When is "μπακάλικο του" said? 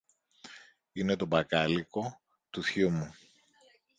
1.25-2.63